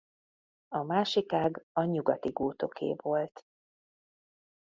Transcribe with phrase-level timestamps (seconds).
[0.67, 3.41] A másik ág a nyugati gótoké volt.